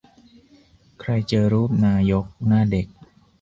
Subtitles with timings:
[0.99, 2.87] ใครเจอรูปนายกหน้าเด็ก